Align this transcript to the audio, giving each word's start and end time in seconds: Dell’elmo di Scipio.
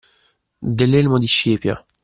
Dell’elmo 0.63 1.19
di 1.19 1.27
Scipio. 1.27 1.85